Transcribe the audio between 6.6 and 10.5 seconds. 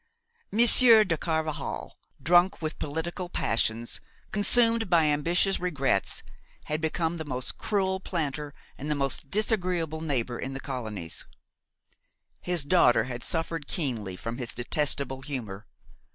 had become the most cruel planter and the most disagreeable neighbor